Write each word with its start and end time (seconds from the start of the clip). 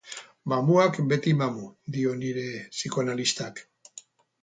Mamuak 0.51 0.95
beti 1.09 1.35
mamu, 1.41 1.69
dio 1.97 2.17
nire 2.25 2.49
psikoanalistak. 2.75 3.65